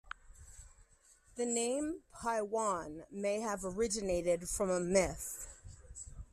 [1.35, 5.47] The name "Paiwan" may have originated from a myth.